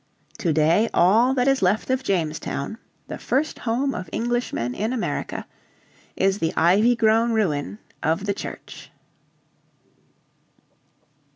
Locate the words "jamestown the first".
2.03-3.59